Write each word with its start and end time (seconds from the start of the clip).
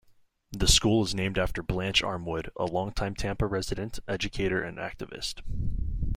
The 0.51 0.67
school 0.67 1.03
is 1.03 1.13
named 1.13 1.37
after 1.37 1.61
Blanche 1.61 2.01
Armwood, 2.01 2.49
a 2.57 2.65
longtime 2.65 3.13
Tampa 3.13 3.45
resident, 3.45 3.99
educator 4.07 4.59
and 4.63 4.79
activist. 4.79 5.43